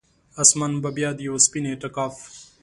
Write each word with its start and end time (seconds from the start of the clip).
اسمان 0.43 0.71
به 0.81 0.89
بیا 0.97 1.09
د 1.15 1.19
یوه 1.27 1.39
سپین 1.45 1.65
اعتکاف، 1.71 2.15